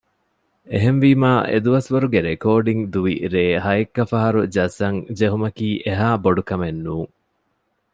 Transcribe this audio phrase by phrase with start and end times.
[0.71, 7.11] އެހެންވީމާ އެދުވަސްވަރުގެ ރެކޯޑިންގ ދުވި ރޭ ހަޔެއްކަފަހަރު ޖައްސަން ޖެހުމަކީ އެހާ ބޮޑުކަމެއް ނޫން